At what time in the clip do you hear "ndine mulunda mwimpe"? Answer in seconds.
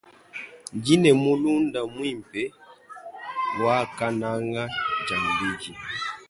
0.77-2.41